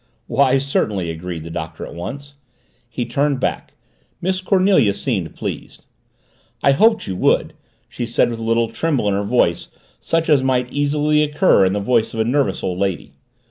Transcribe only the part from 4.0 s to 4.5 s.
Miss